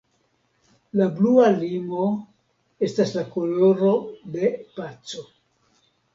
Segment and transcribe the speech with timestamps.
[1.01, 2.07] La blua limo
[2.89, 3.93] estas la koloro
[4.39, 5.25] de paco.